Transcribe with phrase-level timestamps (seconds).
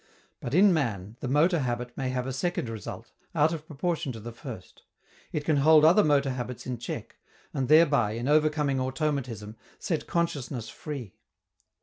[0.39, 4.19] But, in man, the motor habit may have a second result, out of proportion to
[4.19, 4.81] the first:
[5.31, 7.17] it can hold other motor habits in check,
[7.53, 11.13] and thereby, in overcoming automatism, set consciousness free.